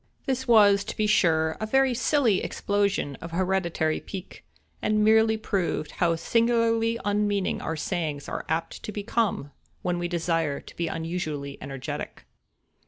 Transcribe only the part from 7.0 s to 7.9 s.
unmeaning our